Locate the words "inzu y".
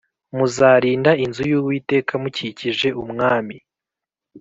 1.23-1.53